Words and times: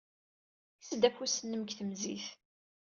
Kkes-d 0.75 1.01
afus-nnem 1.09 1.61
seg 1.65 1.73
temzit. 1.77 2.25